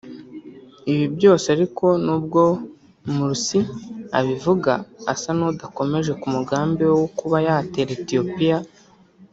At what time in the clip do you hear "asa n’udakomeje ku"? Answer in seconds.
5.13-6.27